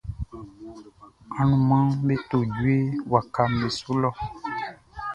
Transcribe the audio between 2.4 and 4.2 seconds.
djue wakaʼm be su lɔ.